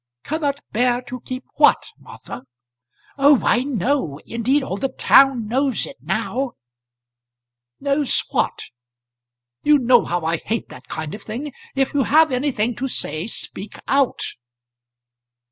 "Cannot 0.23 0.61
bear 0.71 1.03
to 1.03 1.21
keep 1.21 1.43
what, 1.57 1.85
Martha?" 1.99 2.41
"Oh, 3.19 3.39
I 3.45 3.63
know. 3.63 4.19
Indeed 4.25 4.63
all 4.63 4.75
the 4.77 4.89
town 4.89 5.47
knows 5.47 5.85
it 5.85 5.97
now." 6.01 6.53
"Knows 7.79 8.23
what? 8.31 8.63
You 9.61 9.77
know 9.77 10.03
how 10.05 10.21
I 10.25 10.37
hate 10.37 10.69
that 10.69 10.87
kind 10.87 11.13
of 11.13 11.21
thing. 11.21 11.53
If 11.75 11.93
you 11.93 12.01
have 12.05 12.31
anything 12.31 12.73
to 12.77 12.87
say, 12.87 13.27
speak 13.27 13.75
out." 13.87 14.23